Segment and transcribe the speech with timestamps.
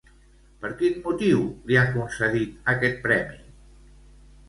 [0.63, 3.43] Per quin motiu li han concedit aquest premi?